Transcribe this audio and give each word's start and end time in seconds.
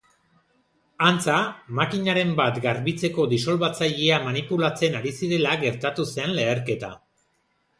Antza, 1.09 1.33
makinaren 1.79 2.31
bat 2.39 2.57
garbitzeko 2.63 3.25
disolbatzailea 3.35 4.17
manipulatzen 4.29 4.99
ari 5.01 5.13
zirela 5.21 5.55
gertatu 5.67 6.07
zen 6.17 6.35
leherketa. 6.41 6.91